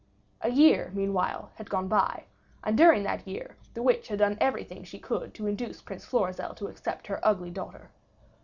A 0.41 0.49
year, 0.49 0.89
meanwhile, 0.95 1.51
had 1.57 1.69
gone 1.69 1.87
by, 1.87 2.23
and 2.63 2.75
during 2.75 3.03
that 3.03 3.27
year 3.27 3.55
the 3.75 3.83
witch 3.83 4.07
had 4.07 4.17
done 4.17 4.35
everything 4.41 4.83
she 4.83 4.97
could 4.97 5.31
to 5.35 5.45
induce 5.45 5.79
Prince 5.79 6.05
Florizel 6.05 6.55
to 6.55 6.69
accept 6.69 7.05
her 7.05 7.19
ugly 7.21 7.51
daughter. 7.51 7.91